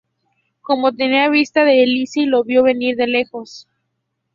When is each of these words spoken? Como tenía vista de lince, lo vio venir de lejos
Como 0.61 0.93
tenía 0.93 1.29
vista 1.29 1.63
de 1.63 1.85
lince, 1.85 2.25
lo 2.25 2.43
vio 2.43 2.63
venir 2.63 2.95
de 2.95 3.05
lejos 3.05 3.67